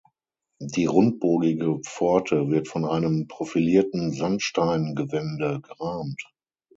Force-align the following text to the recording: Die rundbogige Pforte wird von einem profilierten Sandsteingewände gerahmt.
Die 0.59 0.87
rundbogige 0.87 1.77
Pforte 1.85 2.49
wird 2.49 2.67
von 2.67 2.85
einem 2.85 3.27
profilierten 3.27 4.11
Sandsteingewände 4.13 5.61
gerahmt. 5.61 6.23